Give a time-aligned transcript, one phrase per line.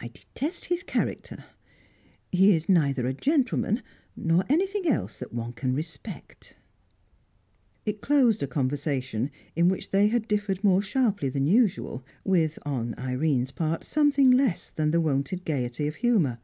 [0.00, 1.44] "I detest his character.
[2.32, 3.84] He is neither a gentleman,
[4.16, 6.56] nor anything else that one can respect."
[7.86, 12.96] It closed a conversation in which they had differed more sharply than usual, with on
[12.98, 16.40] Irene's part something less than the wonted gaiety of humour.